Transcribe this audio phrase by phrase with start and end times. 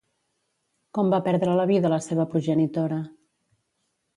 [0.99, 2.99] Com va perdre la vida la seva progenitora?